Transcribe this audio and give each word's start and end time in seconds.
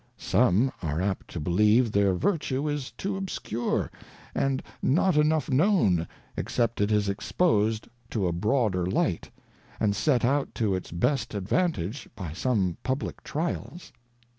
Some 0.17 0.71
are 0.81 0.99
apt 0.99 1.27
to 1.27 1.39
believe 1.39 1.91
their 1.91 2.15
Vertue 2.15 2.67
is 2.67 2.89
too 2.89 3.17
Obscure, 3.17 3.91
and 4.33 4.63
not 4.81 5.15
enough 5.15 5.47
known, 5.51 6.07
except 6.35 6.81
it 6.81 6.91
is 6.91 7.07
exposed 7.07 7.87
to 8.09 8.25
a 8.25 8.31
broader 8.31 8.87
Light, 8.87 9.29
and 9.79 9.95
set 9.95 10.25
out 10.25 10.55
to 10.55 10.73
its 10.73 10.91
best 10.91 11.35
advantage, 11.35 12.09
by 12.15 12.33
some 12.33 12.77
publick 12.81 13.23
Trials. 13.23 13.93